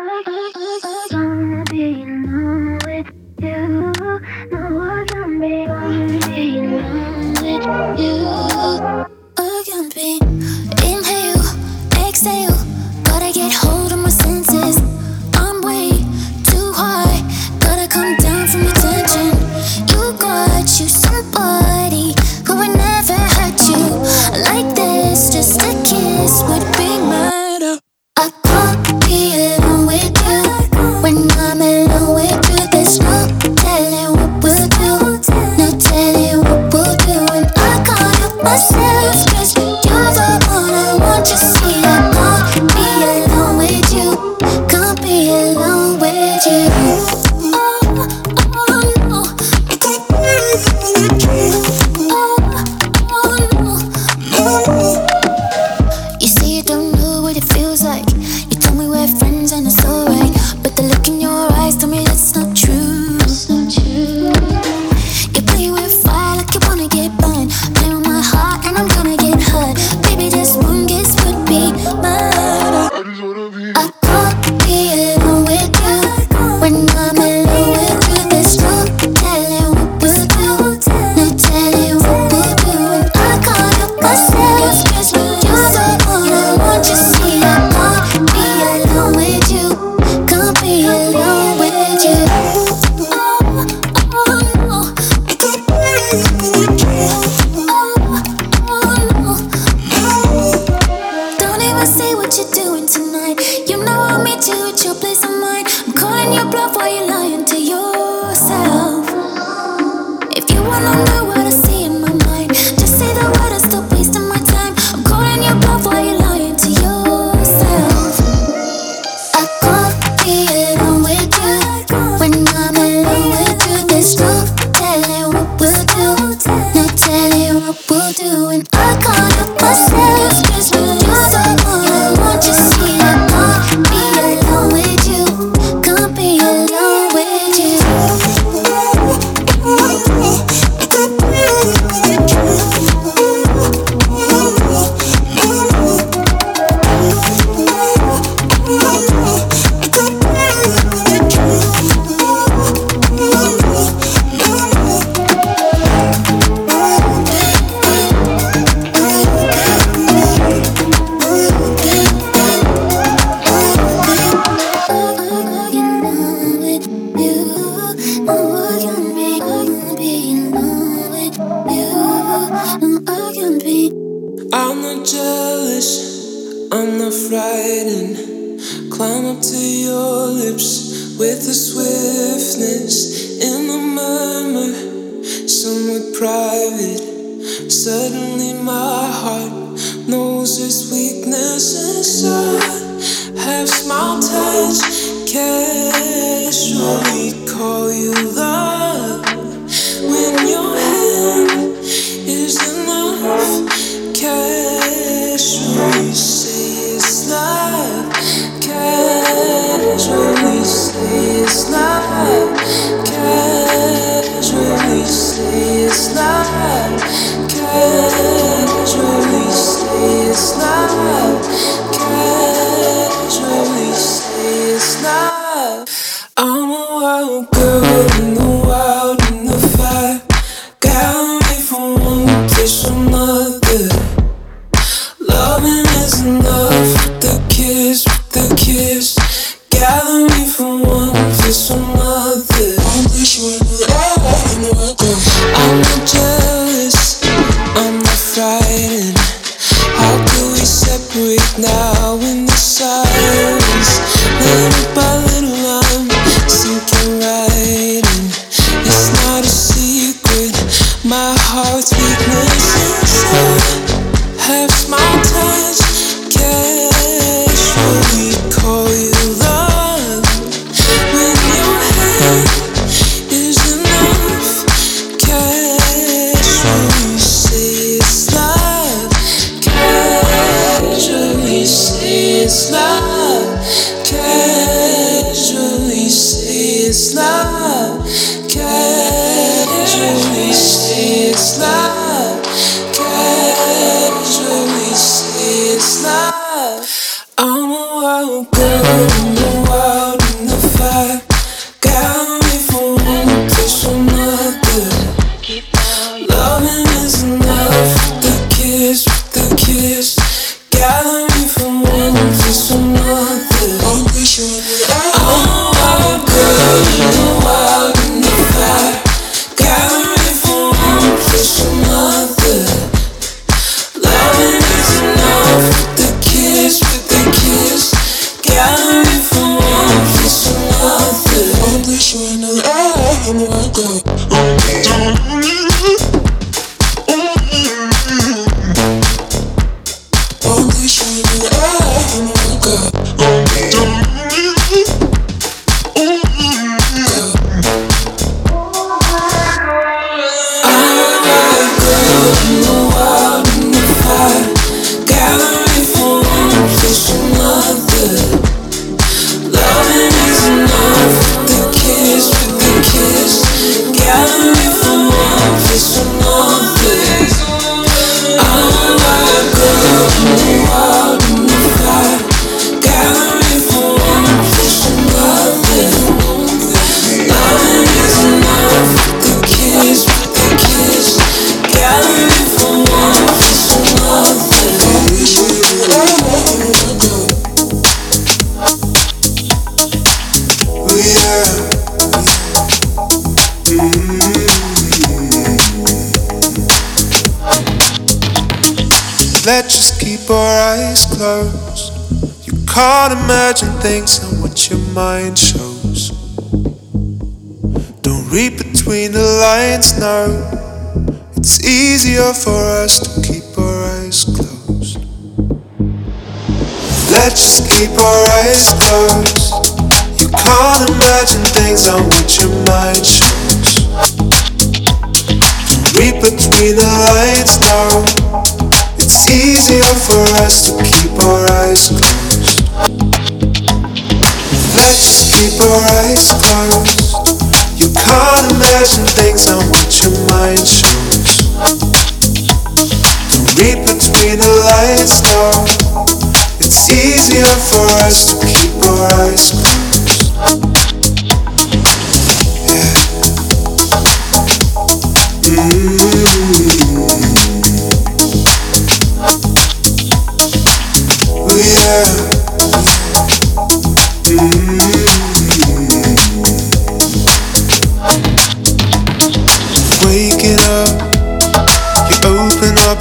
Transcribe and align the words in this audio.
I'm 0.00 0.48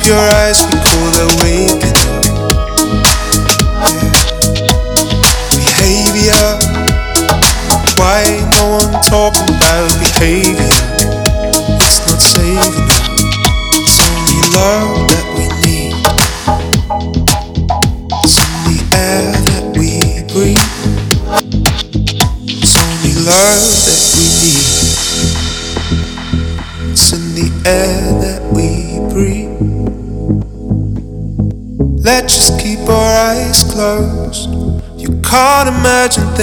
your 0.08 0.18
eyes 0.18 0.64
and 0.64 0.80
call 0.80 1.12
the 1.12 1.28
waiting 1.44 1.94
door. 2.00 2.22
Yeah. 3.84 4.24
Behavior. 5.52 6.48
Why 7.98 8.24
no 8.56 8.64
one 8.80 8.92
talking 9.04 9.50
about 9.50 9.92
behavior? 10.00 10.77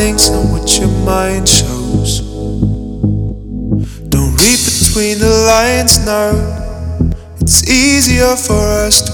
things, 0.05 0.29
not 0.31 0.45
what 0.53 0.79
your 0.79 0.93
mind 1.07 1.49
shows. 1.49 2.21
Don't 4.13 4.35
read 4.43 4.61
between 4.69 5.17
the 5.19 5.35
lines 5.49 6.05
now, 6.05 6.33
it's 7.41 7.67
easier 7.71 8.37
for 8.37 8.61
us 8.85 9.01
to 9.01 9.14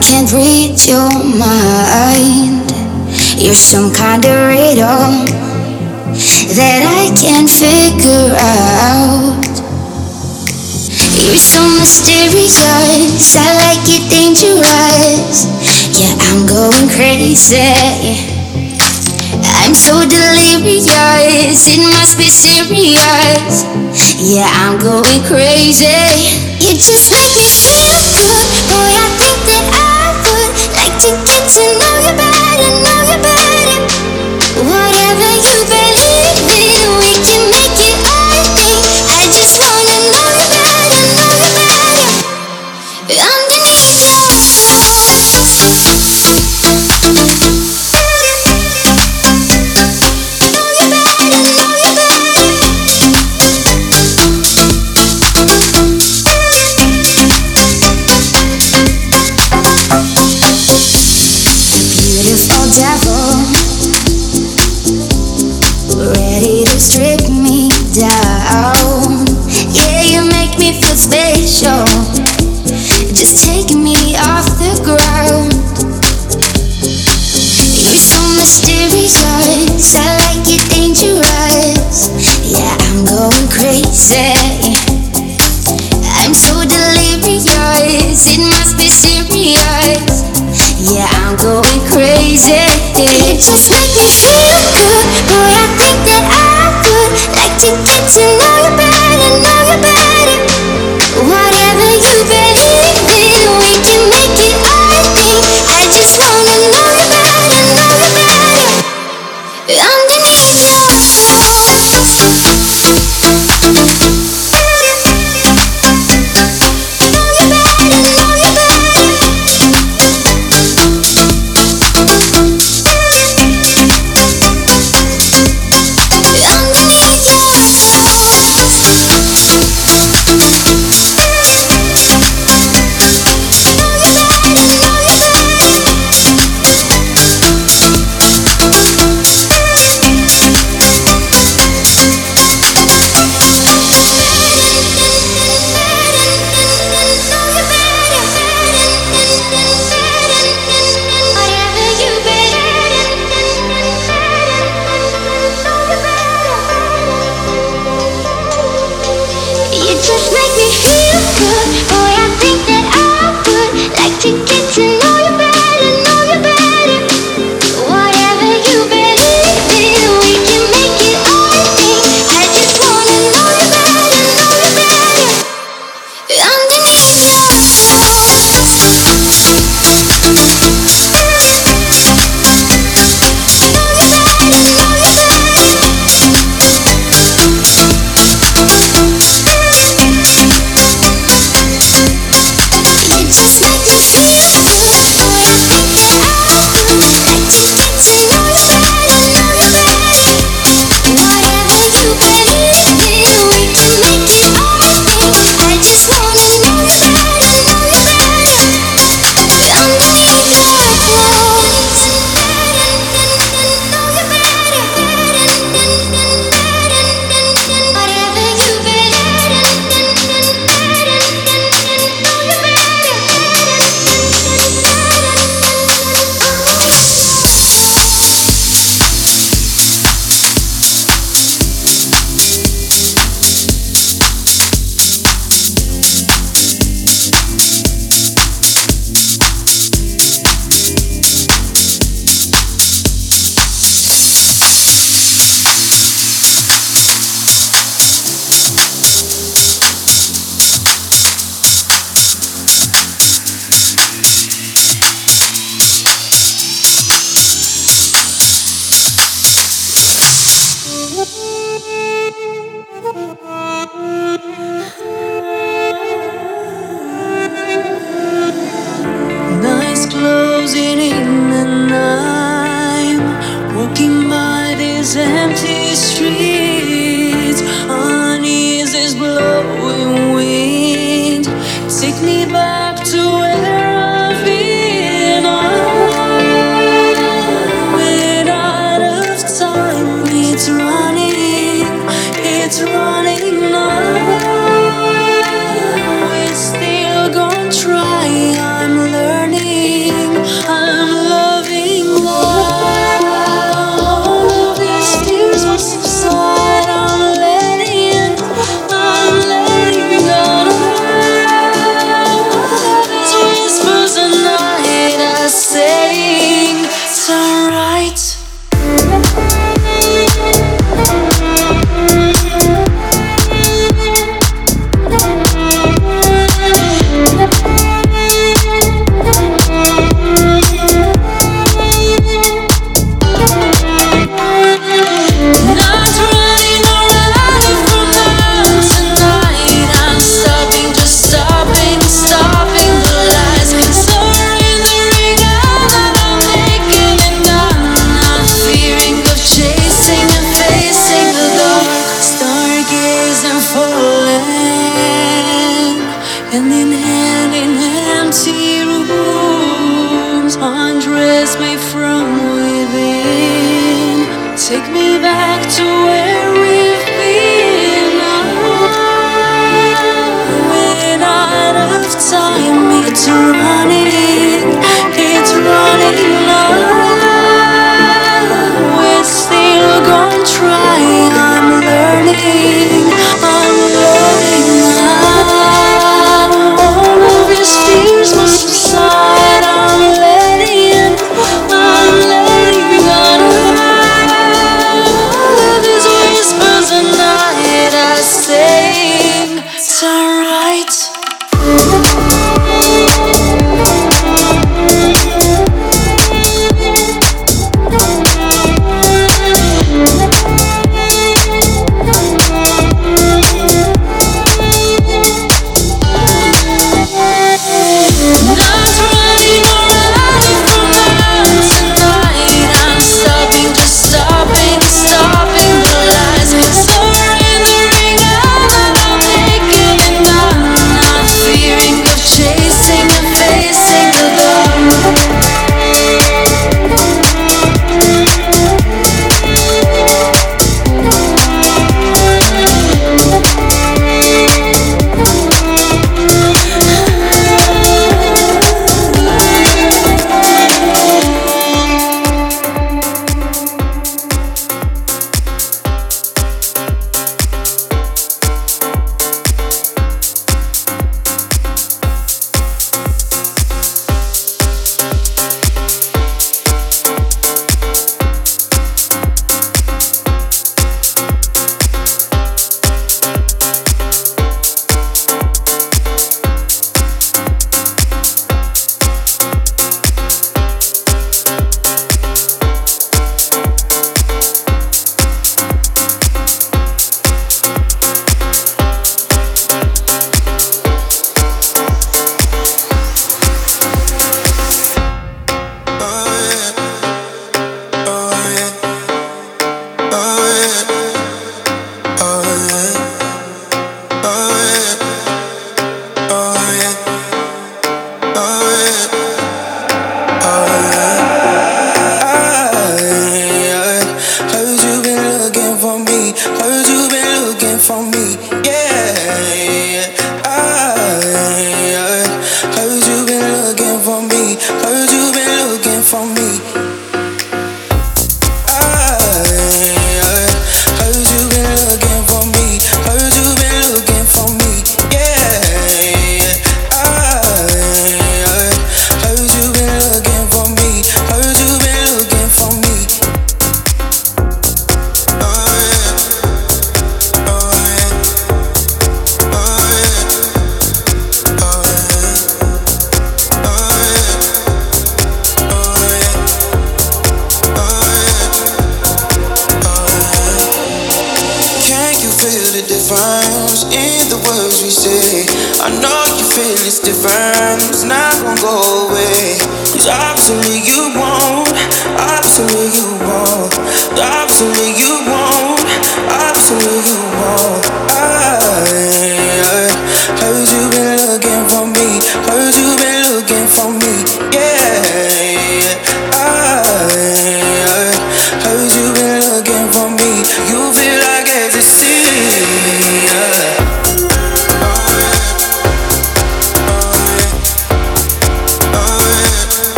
can't 0.00 0.32
read 0.32 0.80
your 0.88 1.12
mind. 1.36 2.72
You're 3.36 3.54
some 3.54 3.92
kind 3.92 4.24
of 4.24 4.32
riddle 4.48 5.28
that 6.56 6.80
I 6.88 7.12
can't 7.12 7.48
figure 7.48 8.32
out. 8.40 9.44
You're 11.20 11.36
so 11.36 11.60
mysterious, 11.76 13.36
I 13.36 13.52
like 13.60 13.84
it 13.92 14.08
dangerous. 14.08 15.44
Yeah, 15.92 16.16
I'm 16.32 16.48
going 16.48 16.88
crazy. 16.96 17.60
I'm 19.60 19.74
so 19.74 20.00
delirious, 20.08 21.68
it 21.68 21.80
must 21.92 22.16
be 22.16 22.28
serious. 22.28 23.64
Yeah, 24.16 24.48
I'm 24.48 24.80
going 24.80 25.20
crazy. 25.28 25.92
You 26.58 26.72
just 26.72 27.10
make 27.12 27.36
me 27.36 27.44
feel 27.44 28.00
good, 28.16 28.48
boy. 28.68 28.96
I 28.96 29.08
think 29.18 29.39
to 31.00 31.06
get 31.24 31.48
to 31.48 31.64
know 31.80 31.96
you 32.04 32.12
better 32.14 32.82
now. 32.82 32.99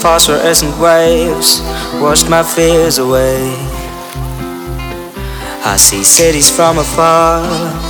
Phosphorescent 0.00 0.72
waves 0.80 1.60
washed 2.00 2.28
my 2.30 2.42
fears 2.42 2.96
away. 2.96 3.52
I 5.60 5.76
see 5.76 6.02
cities 6.02 6.48
from 6.48 6.78
afar 6.78 7.44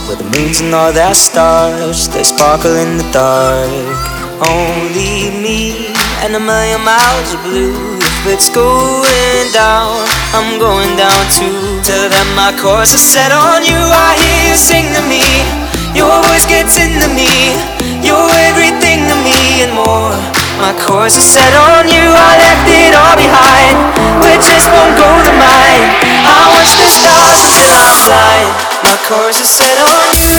with 0.09 0.19
the 0.19 0.27
moons 0.35 0.61
and 0.61 0.75
all 0.75 0.93
their 0.93 1.15
stars, 1.15 2.09
they 2.09 2.25
sparkle 2.25 2.75
in 2.75 2.99
the 2.99 3.07
dark. 3.15 3.71
Only 4.43 5.31
me 5.39 5.95
and 6.27 6.35
a 6.35 6.41
million 6.41 6.83
miles 6.83 7.31
of 7.31 7.41
blue. 7.47 7.79
If 8.03 8.27
it's 8.27 8.51
going 8.51 9.47
down, 9.55 10.03
I'm 10.35 10.59
going 10.59 10.99
down 10.99 11.23
too. 11.31 11.79
Till 11.87 12.11
then, 12.11 12.29
my 12.35 12.51
course 12.59 12.91
is 12.93 13.01
set 13.07 13.31
on 13.31 13.63
you. 13.63 13.79
I 13.79 14.19
hear 14.19 14.51
you 14.51 14.57
sing 14.59 14.91
to 14.99 15.03
me. 15.07 15.23
Your 15.95 16.11
voice 16.27 16.45
gets 16.51 16.75
into 16.75 17.07
me. 17.15 17.55
You're 18.03 18.35
everything 18.51 19.07
to 19.07 19.17
me 19.23 19.63
and 19.63 19.73
more. 19.79 20.40
My 20.61 20.77
course 20.79 21.17
is 21.17 21.25
set 21.25 21.55
on 21.57 21.89
you. 21.89 22.05
I 22.05 22.37
left 22.37 22.69
it 22.69 22.93
all 22.95 23.17
behind. 23.17 23.77
We're 24.23 24.37
just 24.39 24.69
won't 24.71 24.95
go 24.97 25.09
to 25.09 25.33
mine. 25.41 25.89
I 26.29 26.53
watch 26.53 26.73
the 26.77 26.87
stars 26.87 27.41
until 27.49 27.73
I'm 27.73 27.97
blind. 28.05 28.53
My 28.85 28.97
course 29.09 29.41
is 29.41 29.49
set 29.49 29.79
on 29.81 30.13
you. 30.21 30.31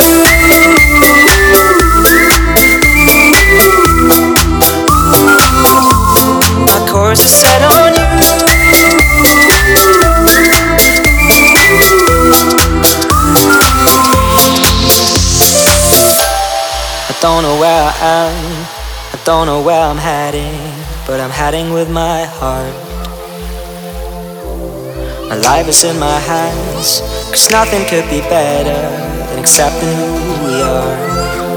My 6.70 6.79
course 6.87 7.24
is 7.25 7.33
set 7.33 7.62
on 7.63 7.93
you. 7.96 8.05
I 17.09 17.13
don't 17.21 17.43
know 17.43 17.59
where 17.59 17.83
I 17.83 17.93
am, 18.01 18.50
don't 19.24 19.46
know 19.46 19.62
where 19.62 19.80
I'm 19.80 19.98
heading, 19.98 20.58
but 21.06 21.20
I'm 21.20 21.30
heading 21.30 21.74
with 21.74 21.89
my 21.89 22.26
heart. 22.26 22.74
My 25.30 25.36
life 25.36 25.68
is 25.68 25.84
in 25.84 26.00
my 26.00 26.20
hands, 26.20 27.02
cause 27.30 27.50
nothing 27.52 27.86
could 27.86 28.10
be 28.10 28.22
better 28.28 28.82
than 29.30 29.39
accepting 29.39 29.93
who 29.93 30.10
we 30.46 30.62
are. 30.62 30.98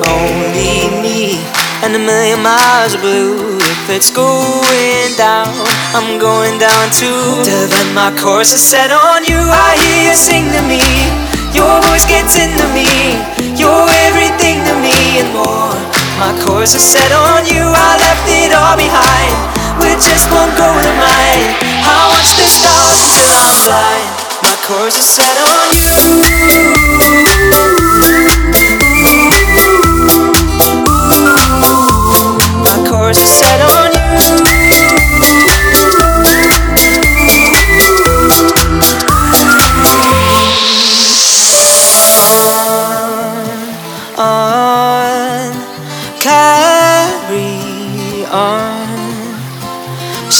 Only 0.04 0.92
me 1.00 1.40
and 1.80 1.96
a 1.96 1.98
million 1.98 2.42
miles 2.42 2.94
of 2.94 3.00
blue. 3.00 3.56
If 3.56 3.88
it's 3.88 4.10
going 4.12 5.16
down, 5.16 5.48
I'm 5.96 6.18
going 6.20 6.58
down 6.58 6.84
too. 6.92 7.44
Till 7.48 7.66
then 7.68 7.94
my 7.94 8.12
course 8.20 8.52
is 8.52 8.62
set 8.62 8.92
on 8.92 9.24
you. 9.24 9.40
I 9.40 9.72
hear 9.80 10.12
you 10.12 10.14
sing 10.14 10.52
to 10.52 10.62
me. 10.68 10.84
Your 11.56 11.80
voice 11.88 12.04
gets 12.04 12.36
into 12.36 12.66
me. 12.76 12.88
You're 13.56 13.88
everything 14.04 14.60
to 14.68 14.74
me 14.84 15.24
and 15.24 15.32
more. 15.32 15.83
My 16.18 16.30
course 16.46 16.74
is 16.74 16.82
set 16.82 17.10
on 17.10 17.44
you. 17.44 17.66
I 17.66 17.98
left 17.98 18.26
it 18.30 18.54
all 18.54 18.76
behind. 18.78 19.34
With 19.82 19.98
just 19.98 20.30
one 20.30 20.50
goal 20.54 20.78
in 20.78 20.94
mind. 20.94 21.58
I 21.82 22.06
watch 22.14 22.38
the 22.38 22.46
stars 22.46 22.98
until 23.02 23.34
I'm 23.34 23.58
blind. 23.66 24.14
My 24.46 24.54
course 24.62 24.94
is 24.94 25.10
set 25.10 25.34
on 25.42 25.74
you. 25.74 25.90
My 32.62 32.78
course 32.88 33.20
is 33.20 33.30
set 33.30 33.63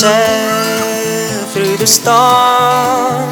sail 0.05 1.41
through 1.49 1.77
the 1.81 1.89
storm, 1.89 3.25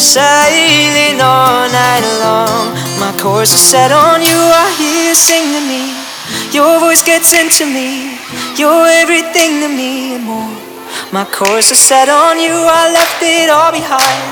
sailing 0.00 1.20
all 1.20 1.68
night 1.68 2.04
long. 2.24 2.72
My 2.96 3.12
course 3.20 3.52
is 3.52 3.60
set 3.60 3.92
on 3.92 4.24
you. 4.24 4.40
I 4.64 4.66
hear 4.80 5.12
you 5.12 5.14
sing 5.14 5.52
to 5.52 5.60
me. 5.68 5.92
Your 6.56 6.80
voice 6.80 7.02
gets 7.04 7.36
into 7.36 7.68
me. 7.68 8.16
You're 8.56 8.88
everything 9.02 9.60
to 9.60 9.68
me 9.68 10.16
and 10.16 10.24
more. 10.24 10.56
My 11.12 11.26
course 11.28 11.68
is 11.76 11.80
set 11.90 12.08
on 12.08 12.40
you, 12.40 12.56
I 12.56 12.88
left 12.98 13.20
it 13.20 13.48
all 13.52 13.72
behind. 13.72 14.24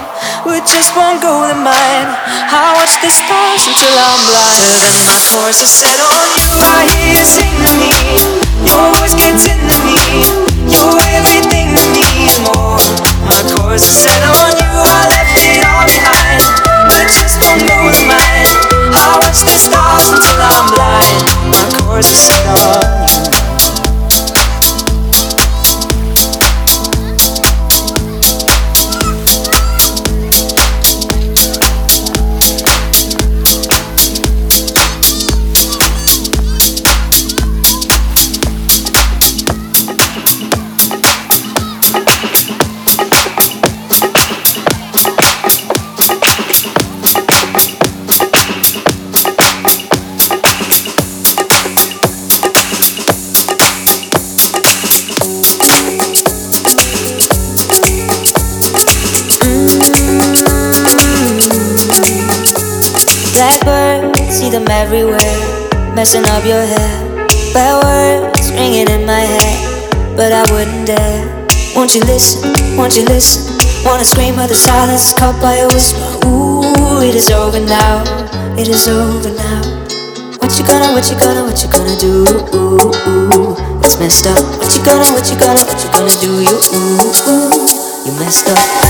With 0.48 0.64
just 0.64 0.96
one 0.96 1.20
goal 1.20 1.44
in 1.52 1.60
mind. 1.60 2.08
I 2.56 2.72
watch 2.78 2.94
the 3.04 3.12
stars 3.12 3.62
until 3.68 3.96
I'm 4.08 4.20
blind. 4.28 4.80
And 4.80 4.98
my 5.12 5.20
course 5.28 5.60
is 5.60 5.72
set 5.82 5.98
on 6.00 6.26
you, 6.40 6.50
I 6.56 6.80
hear 6.92 7.10
you 7.20 7.26
sing 7.36 7.56
to 7.64 7.72
me. 7.80 7.92
Your 8.64 8.84
voice 8.96 9.16
gets 9.20 9.44
into 9.44 9.76
me. 9.84 10.00
You're 10.72 11.00
everything 11.20 11.55
Set 13.78 14.22
on 14.22 14.56
you, 14.56 14.72
I 14.72 15.04
left 15.12 15.36
it 15.36 15.60
all 15.68 15.84
behind. 15.84 16.40
With 16.88 17.12
just 17.12 17.38
goal 17.40 17.52
in 17.52 18.08
mind. 18.08 18.48
I 18.96 19.18
watch 19.20 19.44
the 19.44 19.58
stars 19.58 20.08
until 20.12 20.40
I'm 20.40 20.72
blind. 20.72 21.20
My 21.52 21.84
course 21.84 22.10
is 22.10 22.18
set 22.18 22.46
on 22.46 23.08
you. 23.08 23.25
Messing 65.96 66.28
up 66.28 66.44
your 66.44 66.60
hair. 66.60 67.26
Bad 67.56 67.80
words 67.80 68.52
ringing 68.52 68.86
in 68.92 69.06
my 69.06 69.24
head, 69.24 69.56
but 70.14 70.30
I 70.30 70.44
wouldn't 70.52 70.86
dare. 70.86 71.24
Won't 71.74 71.94
you 71.94 72.02
listen? 72.04 72.52
Won't 72.76 72.94
you 72.96 73.04
listen? 73.06 73.56
Wanna 73.82 74.04
scream, 74.04 74.36
but 74.36 74.48
the 74.48 74.54
silence 74.54 75.08
is 75.08 75.14
caught 75.14 75.40
by 75.40 75.54
a 75.56 75.66
whisper. 75.72 76.28
Ooh, 76.28 77.00
it 77.00 77.14
is 77.14 77.30
over 77.30 77.60
now. 77.64 78.04
It 78.60 78.68
is 78.68 78.86
over 78.88 79.32
now. 79.40 79.62
What 80.36 80.52
you 80.60 80.66
gonna, 80.68 80.92
what 80.92 81.08
you 81.08 81.16
gonna, 81.16 81.42
what 81.48 81.64
you 81.64 81.68
gonna 81.72 81.96
do? 81.96 82.28
Ooh, 82.52 82.92
ooh, 83.08 83.56
it's 83.80 83.98
messed 83.98 84.26
up. 84.26 84.36
What 84.60 84.68
you 84.76 84.84
gonna, 84.84 85.08
what 85.16 85.24
you 85.32 85.38
gonna, 85.40 85.64
what 85.64 85.80
you 85.80 85.88
gonna 85.96 86.16
do? 86.20 86.44
You, 86.44 86.56
ooh, 86.76 87.08
ooh, 87.24 88.04
you 88.04 88.12
messed 88.20 88.52
up. 88.52 88.85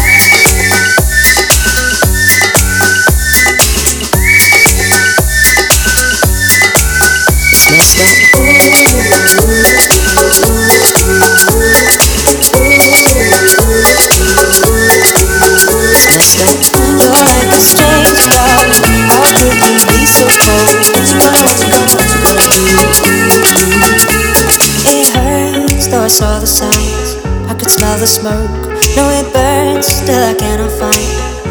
Smell 26.16 26.40
the 26.40 28.06
smoke. 28.06 28.48
No, 28.96 29.04
it 29.12 29.28
burns, 29.36 29.84
still 29.84 30.16
I 30.16 30.32
cannot 30.32 30.72
find 30.80 30.96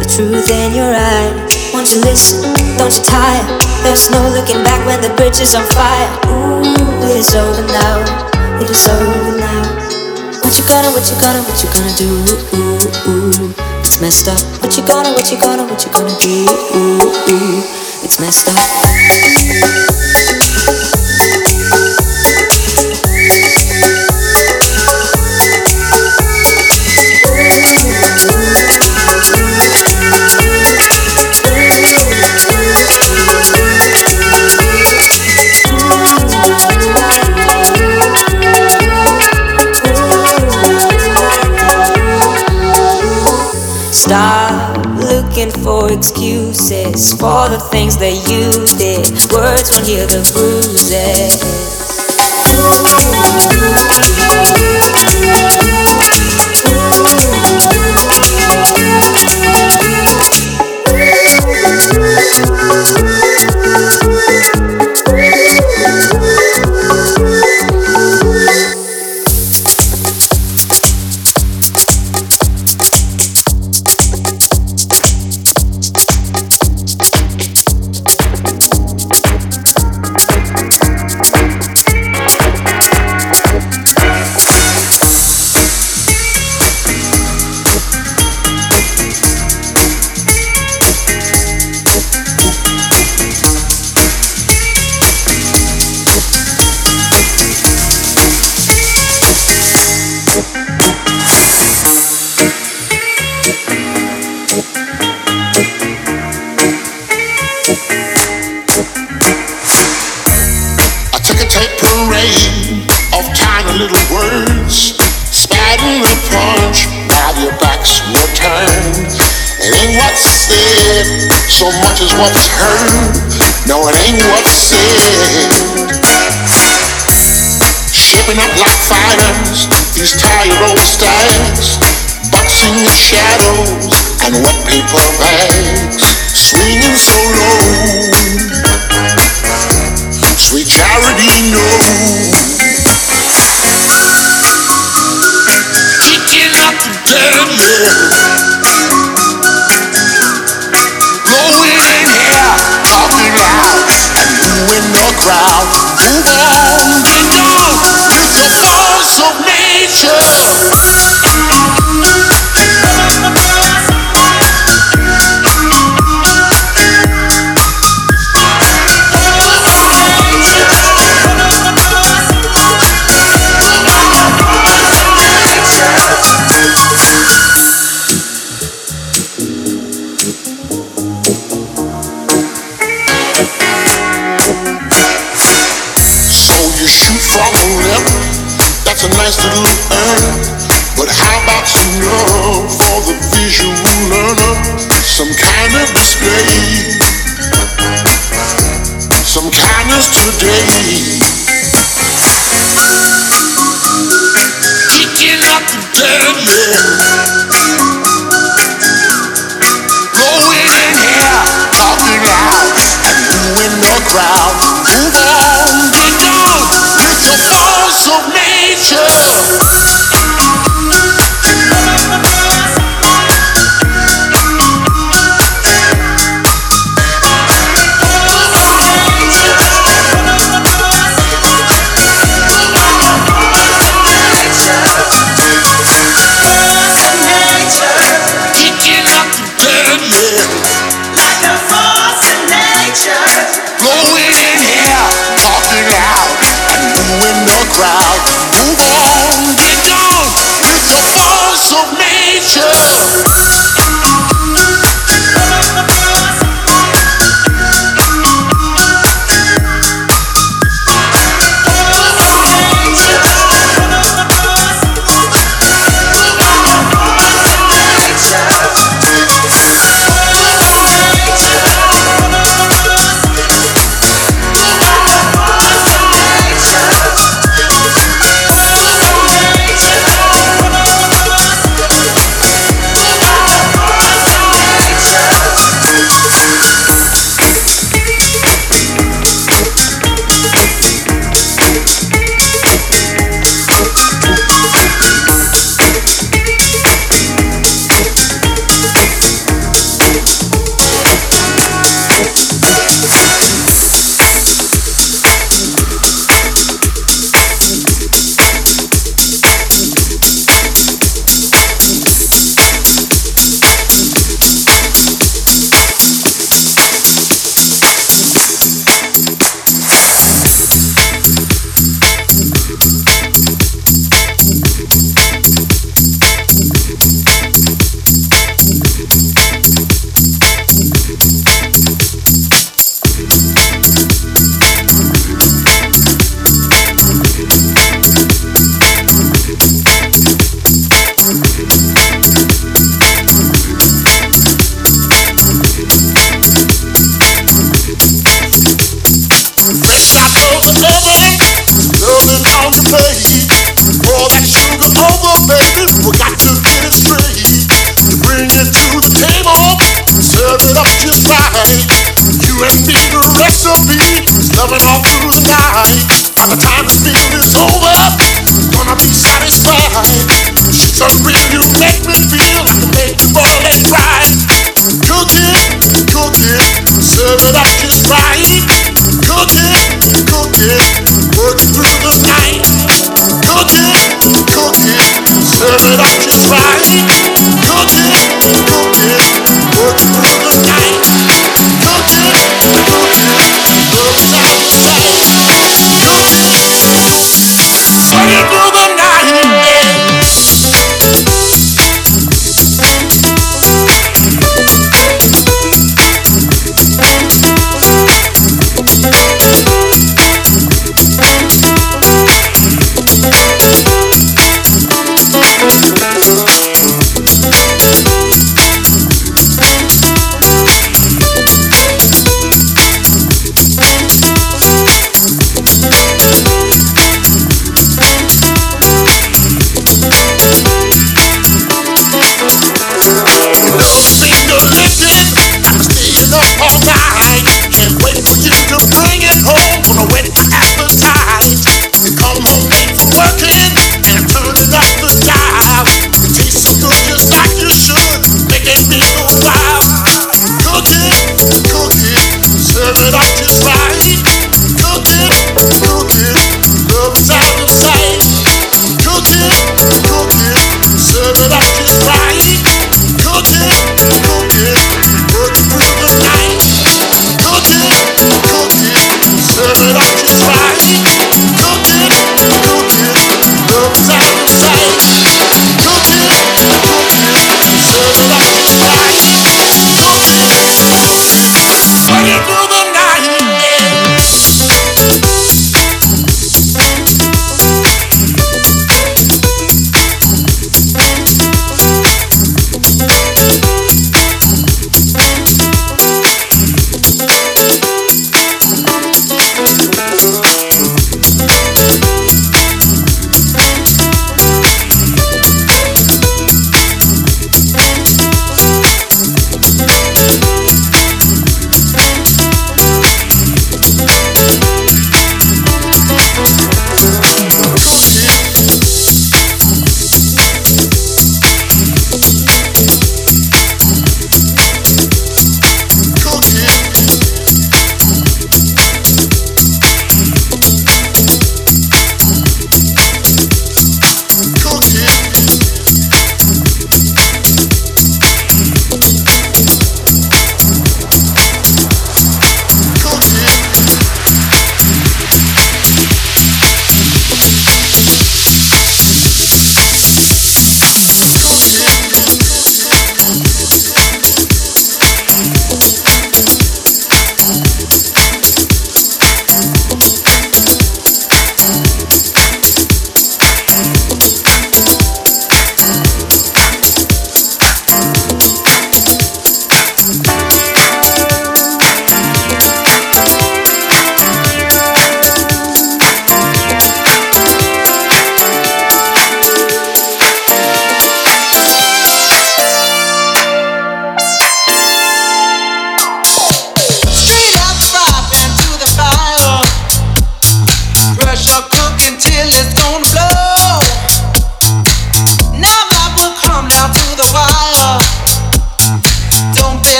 the 0.00 0.08
truth 0.08 0.48
in 0.48 0.72
your 0.72 0.88
eyes. 0.88 1.36
Won't 1.74 1.92
you 1.92 2.00
listen? 2.00 2.48
Don't 2.80 2.88
you 2.96 3.04
tire? 3.04 3.44
There's 3.84 4.08
no 4.08 4.24
looking 4.32 4.64
back 4.64 4.80
when 4.88 5.04
the 5.04 5.12
bridge 5.20 5.40
is 5.44 5.54
on 5.54 5.66
fire. 5.76 6.08
Ooh, 6.32 6.64
it 7.04 7.16
is 7.20 7.34
over 7.36 7.60
now. 7.76 8.00
It 8.56 8.70
is 8.70 8.88
over 8.88 9.36
now. 9.36 9.68
What 10.40 10.56
you 10.56 10.64
gonna, 10.64 10.88
what 10.96 11.04
you 11.12 11.16
gonna, 11.20 11.44
what 11.44 11.60
you 11.60 11.68
gonna 11.68 11.92
do? 12.00 12.08
Ooh, 12.56 12.80
ooh, 13.12 13.52
it's 13.84 14.00
messed 14.00 14.28
up. 14.32 14.40
What 14.64 14.72
you 14.78 14.86
gonna, 14.86 15.12
what 15.12 15.28
you 15.28 15.36
gonna, 15.36 15.64
what 15.68 15.84
you 15.84 15.92
gonna 15.92 16.16
do? 16.24 16.48
Ooh, 16.72 17.04
ooh, 17.04 17.60
it's 18.00 18.16
messed 18.16 18.48
up. 18.48 18.56
Excuses 46.24 47.12
for 47.12 47.48
the 47.50 47.58
things 47.70 47.98
that 47.98 48.14
you 48.30 48.48
did. 48.78 49.04
Words 49.30 49.70
won't 49.72 49.86
heal 49.86 50.06
the 50.06 50.24
bruises. 50.32 51.44
of 55.06 55.13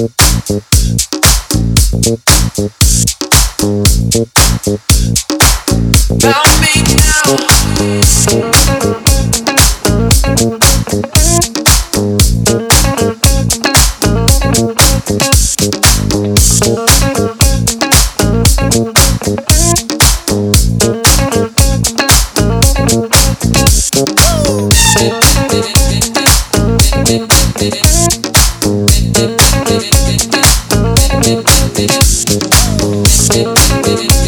Found 0.00 0.16
me 6.62 6.72
now. 6.96 8.49
Dancing 33.96 34.19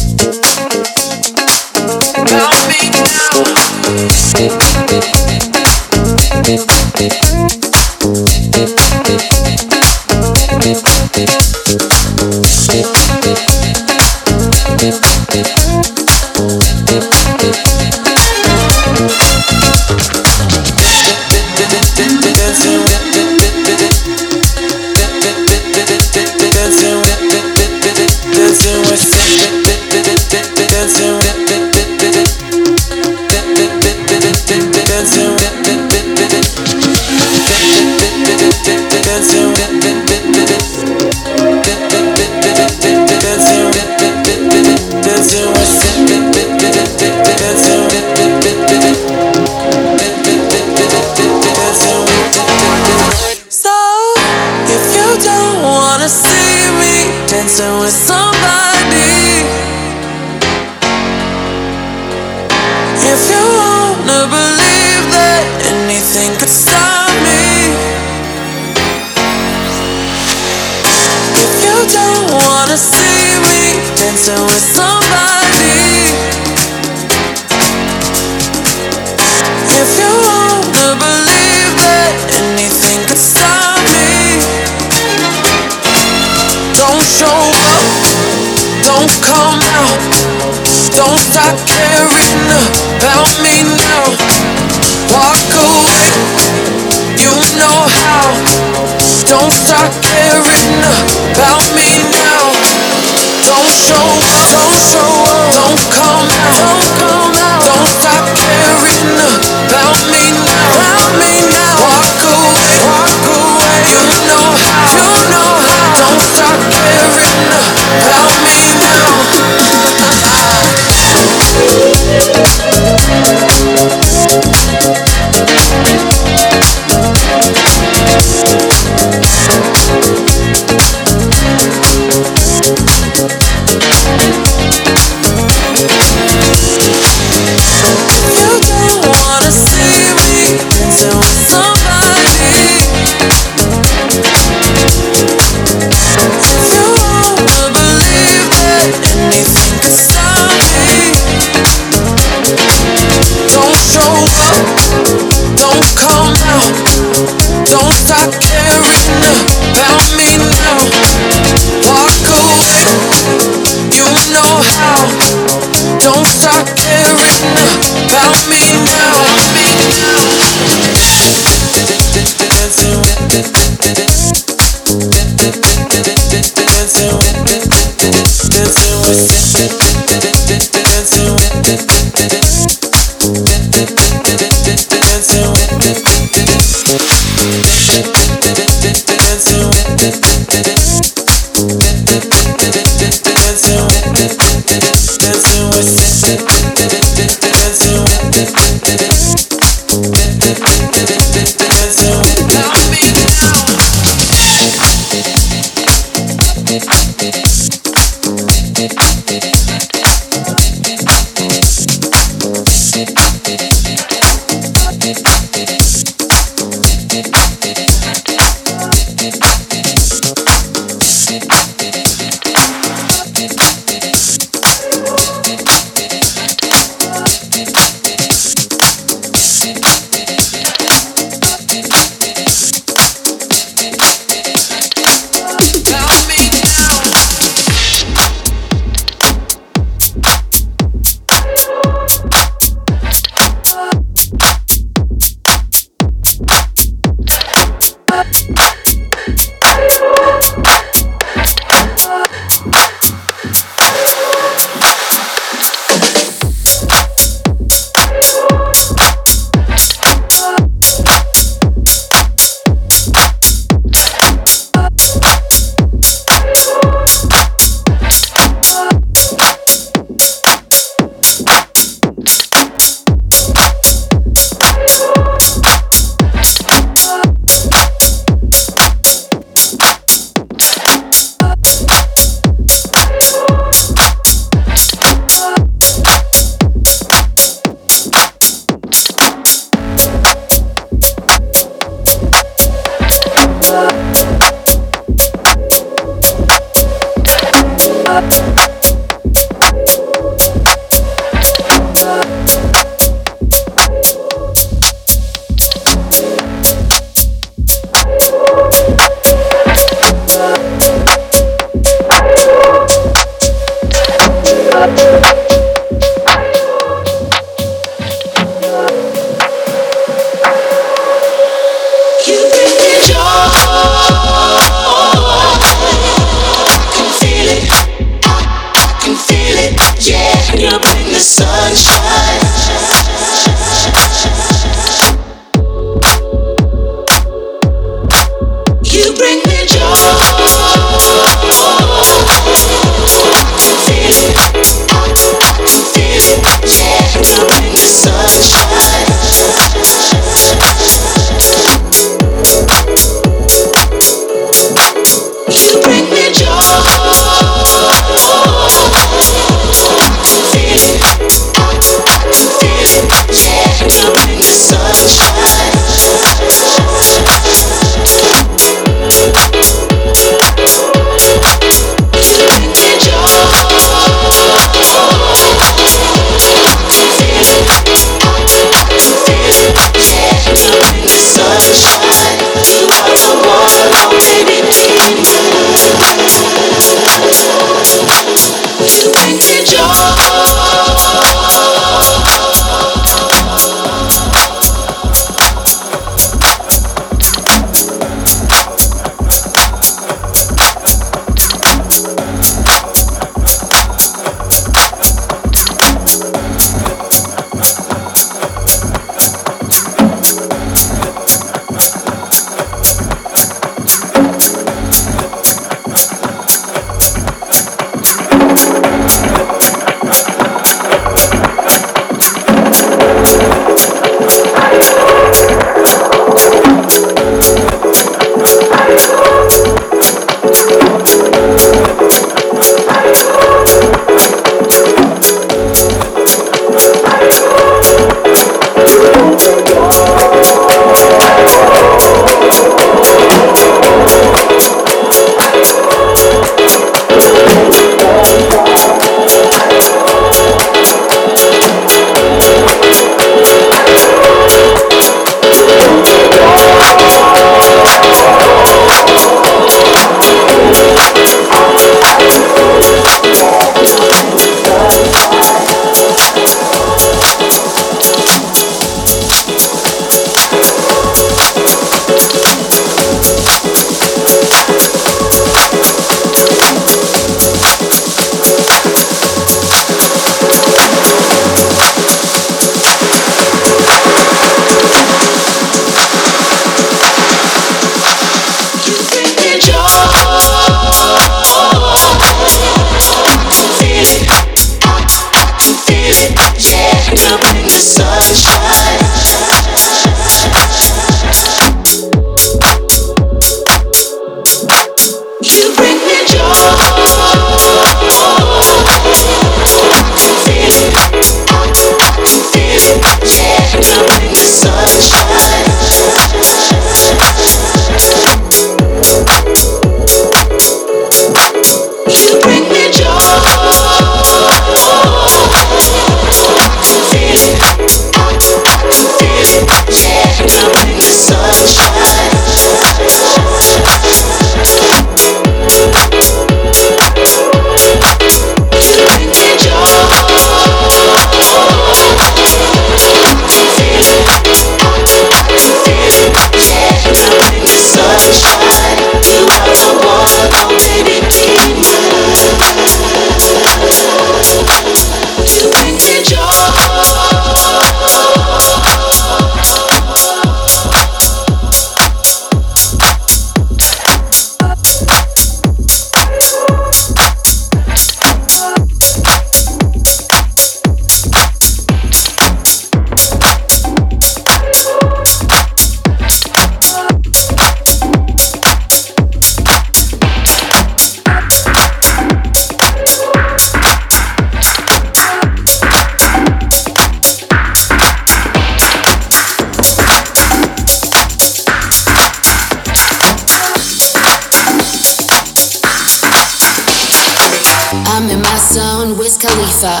Khalifa. 599.76 600.00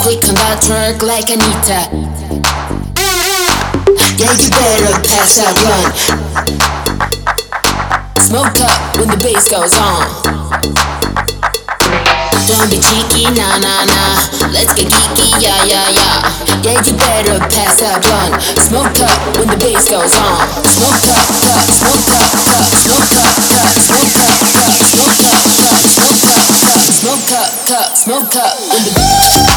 Quick 0.00 0.24
on 0.24 0.34
that 0.40 0.56
twerk 0.64 1.02
like 1.04 1.28
Anita. 1.28 1.84
Yeah, 4.16 4.32
you 4.40 4.48
better 4.48 4.96
pass 5.04 5.36
that 5.36 5.52
blunt. 5.60 5.92
Smoke 8.24 8.56
up 8.56 8.96
when 8.96 9.08
the 9.12 9.20
bass 9.20 9.52
goes 9.52 9.76
on. 9.76 10.08
Don't 12.48 12.70
be 12.72 12.80
cheeky, 12.80 13.28
nah, 13.36 13.60
nah, 13.60 13.84
nah. 13.84 14.16
Let's 14.48 14.72
get 14.72 14.88
geeky, 14.88 15.28
yeah, 15.36 15.64
yeah, 15.68 15.92
yeah. 15.92 16.24
Yeah, 16.64 16.80
you 16.80 16.96
better 16.96 17.36
pass 17.52 17.84
that 17.84 18.00
blunt. 18.00 18.40
Smoke 18.64 18.96
up 19.04 19.18
when 19.36 19.52
the 19.52 19.58
bass 19.60 19.90
goes 19.92 20.16
on. 20.16 20.48
Smoke 20.64 21.04
up, 21.04 21.28
up, 21.52 21.68
smoke 21.68 22.16
up, 22.16 22.32
up, 22.48 22.64
smoke 22.80 23.12
up, 23.12 23.36
up, 23.44 23.76
smoke 23.76 24.16
up, 24.16 24.40
smoke 24.40 24.56
up, 24.56 24.72
smoke 24.88 25.20
up, 25.20 25.44
up, 25.68 25.91
smoke 27.02 27.32
up, 27.32 27.70
up, 27.72 27.96
smoke 27.96 28.36
up 28.36 28.56
when 28.70 28.82
Yeah, 28.94 29.51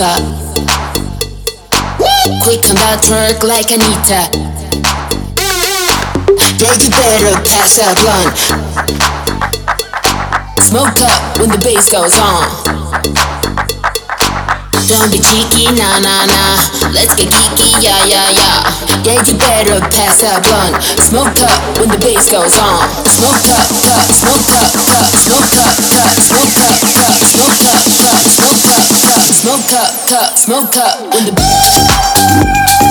Quick 0.00 0.08
on 2.72 2.76
that 2.80 3.04
twerk 3.04 3.44
like 3.44 3.68
Anita. 3.68 4.24
Yeah, 6.56 6.72
you 6.80 6.88
better 6.88 7.36
pass 7.44 7.76
that 7.76 8.00
blunt. 8.00 8.32
Smoke 10.64 11.04
up 11.04 11.20
when 11.36 11.52
the 11.52 11.60
bass 11.60 11.92
goes 11.92 12.16
on. 12.16 12.48
Don't 14.88 15.12
be 15.12 15.20
cheeky, 15.20 15.68
nah, 15.76 16.00
nah, 16.00 16.24
nah. 16.24 16.56
Let's 16.96 17.12
get 17.20 17.28
geeky, 17.28 17.68
yeah, 17.84 18.00
yeah, 18.08 18.32
yeah. 18.32 19.04
Yeah, 19.04 19.20
you 19.20 19.36
better 19.36 19.84
pass 19.92 20.24
that 20.24 20.40
blunt. 20.48 20.80
Smoke 20.96 21.44
up 21.44 21.60
when 21.76 21.92
the 21.92 22.00
bass 22.00 22.32
goes 22.32 22.56
on. 22.56 22.88
Smoke 23.04 23.52
up, 23.52 23.68
up, 23.68 24.08
smoke 24.16 24.48
up, 24.48 24.64
up, 24.64 25.12
smoke 25.12 25.60
up, 25.60 25.76
up, 25.76 26.16
smoke 26.24 26.56
up, 26.56 26.80
up, 26.88 27.20
smoke 27.28 27.68
up, 27.68 27.84
smoke 27.84 27.99
up, 27.99 27.99
smoke 29.50 29.72
up, 29.72 30.12
up, 30.12 30.38
smoke 30.38 30.76
up 30.76 31.00
when 31.12 31.24
the. 31.24 32.89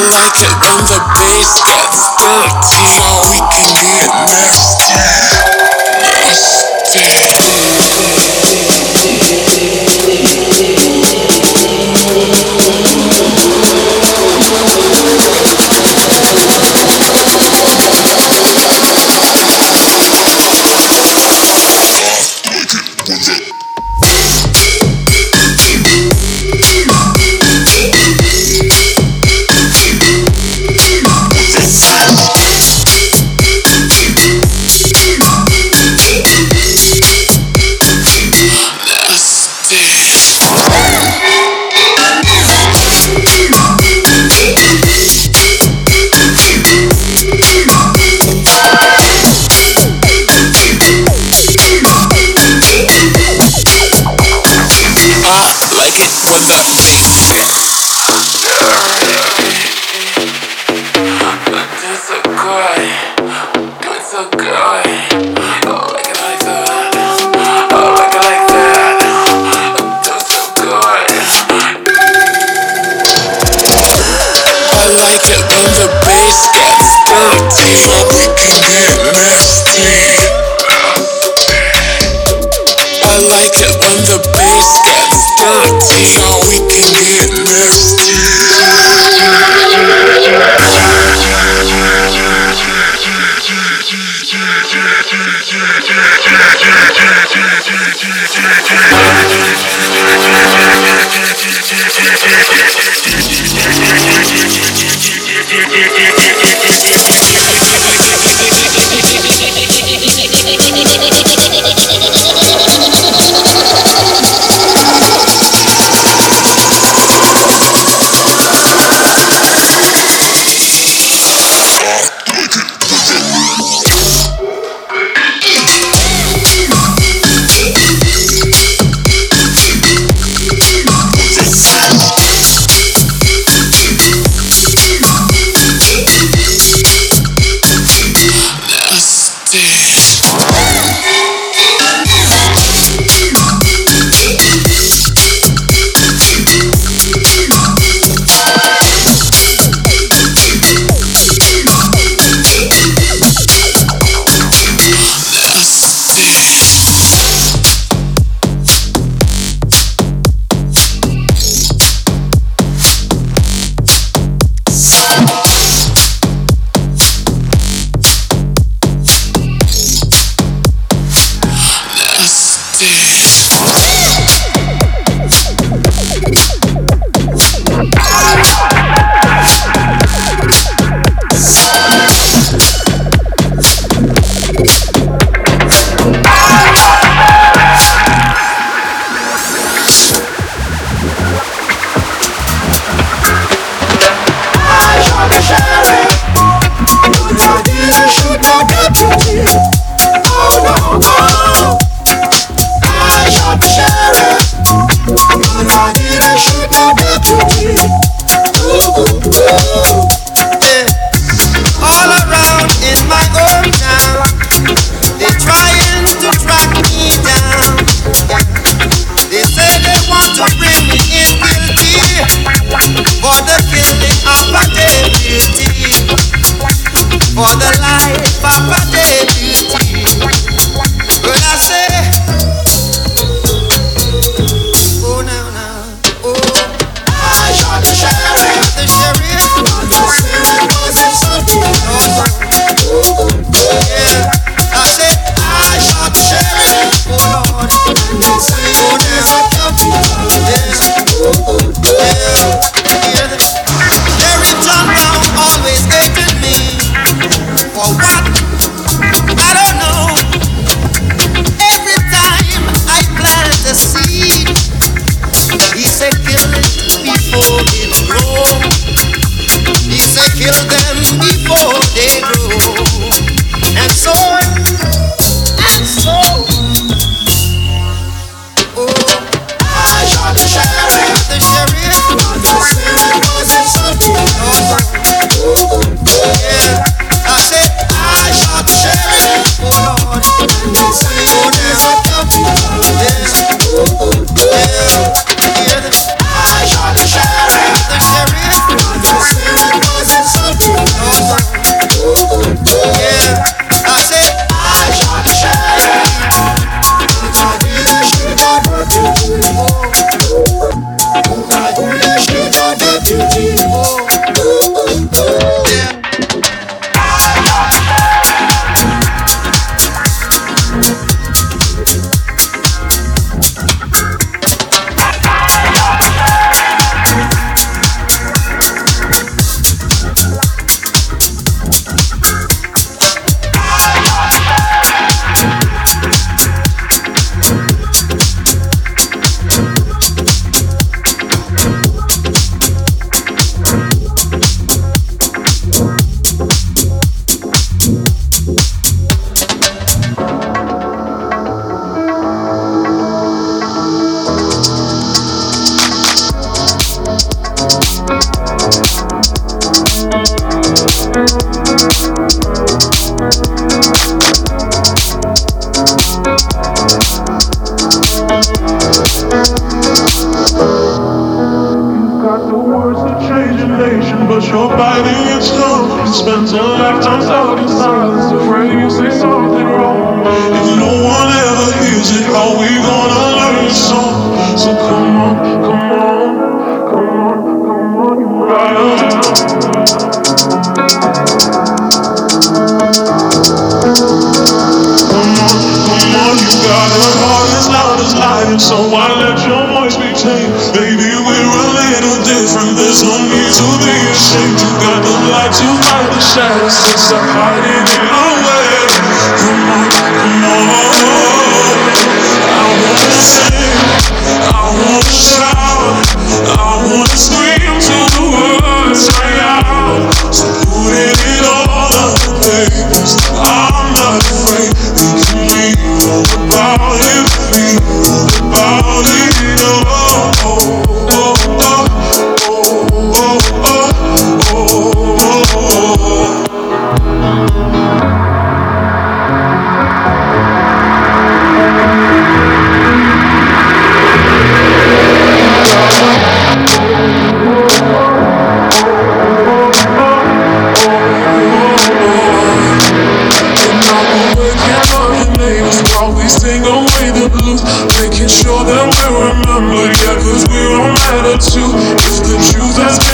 Like 0.00 0.40
it 0.40 0.56
when 0.56 0.80
the 0.88 0.96
bass 1.20 1.52
gets 1.68 2.00
dirty. 2.16 2.80
We 3.28 3.36
can 3.52 3.68
get 3.76 4.08
nasty. 4.32 4.96
nasty. 6.00 8.21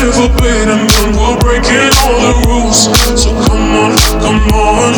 never. 0.02 0.28
We're 1.18 1.38
breaking 1.40 1.90
all 2.02 2.18
the 2.22 2.34
rules. 2.46 2.86
So 3.18 3.34
come 3.46 3.74
on, 3.74 3.92
come 4.22 4.42
on, 4.54 4.94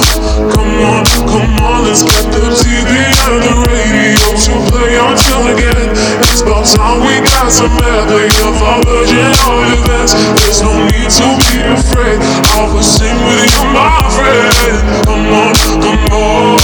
come 0.52 0.74
on, 0.85 1.05
come 1.27 1.51
on. 1.64 1.85
Let's 1.85 2.02
get 2.02 2.28
the 2.32 2.52
TV 2.52 2.93
and 3.01 3.40
the 3.40 3.55
radio 3.64 4.20
to 4.44 4.52
play 4.68 4.98
until 5.01 5.48
again. 5.56 5.97
It's 6.20 6.43
about 6.43 6.66
time 6.66 7.01
we 7.01 7.20
got 7.24 7.51
some 7.51 7.72
medley. 7.81 8.28
There's 10.36 10.60
no 10.62 10.72
need 10.85 11.09
to 11.09 11.27
be 11.39 11.52
afraid. 11.64 12.20
I 12.20 12.68
will 12.68 12.82
sing 12.82 13.16
with 13.24 13.48
you, 13.48 13.64
my 13.72 13.97
friend. 14.12 14.52
Come 15.06 15.27
on, 15.32 15.55
come 15.81 16.05
on. 16.12 16.59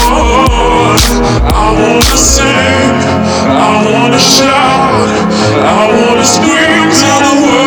I 1.47 1.73
wanna 1.73 2.17
sing. 2.17 2.93
I 3.49 3.73
wanna 3.93 4.19
shout. 4.19 5.09
I 5.65 5.89
wanna 5.95 6.25
scream 6.25 6.91
to 6.91 7.11
the 7.25 7.35
world. 7.47 7.66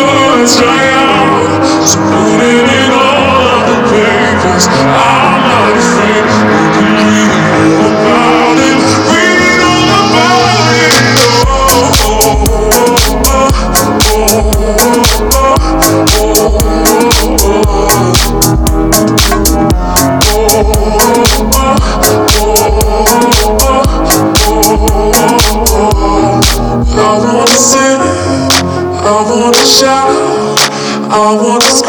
I 29.11 29.23
wanna 29.23 29.55
shout. 29.65 30.09
I 31.11 31.34
wanna. 31.34 31.88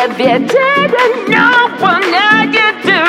If 0.00 0.16
you 0.16 0.38
didn't 0.46 1.28
know, 1.28 1.74
well 1.82 2.00
now 2.00 2.42
you 2.44 2.68
do. 2.86 3.02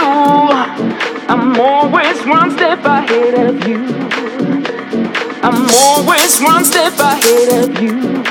I'm 1.30 1.60
always 1.60 2.26
one 2.26 2.50
step 2.50 2.84
ahead 2.84 3.36
of 3.36 3.68
you. 3.68 3.78
I'm 5.44 5.70
always 5.86 6.42
one 6.42 6.66
step 6.66 6.98
ahead 6.98 7.64
of 7.64 7.80
you. 7.80 8.24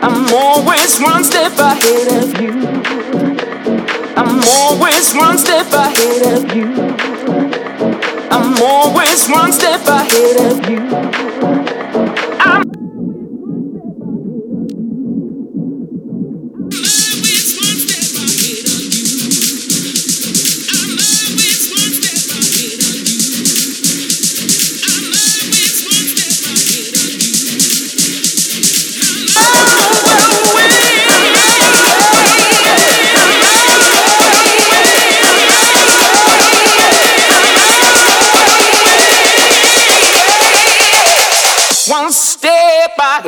I'm 0.00 0.32
always 0.32 1.00
one 1.00 1.24
step 1.24 1.58
ahead 1.58 2.22
of 2.22 2.40
you. 2.40 2.52
I'm 4.16 4.40
always 4.60 5.12
one 5.14 5.36
step 5.36 5.72
ahead 5.72 6.38
of 6.38 6.54
you. 6.54 6.72
I'm 8.30 8.62
always 8.62 9.28
one 9.28 9.52
step 9.52 9.80
ahead 9.88 10.36
of 10.52 10.70
you. 10.70 11.53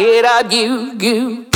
You, 0.07 0.53
you. 0.53 0.93
you. 1.01 1.56